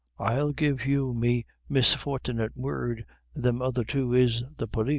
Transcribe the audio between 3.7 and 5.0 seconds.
two is the pólis."